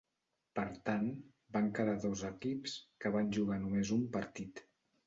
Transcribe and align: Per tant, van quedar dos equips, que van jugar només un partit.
Per 0.59 0.63
tant, 0.89 1.11
van 1.59 1.69
quedar 1.81 1.95
dos 2.07 2.25
equips, 2.33 2.77
que 3.05 3.17
van 3.19 3.31
jugar 3.39 3.63
només 3.69 3.95
un 4.01 4.07
partit. 4.19 4.69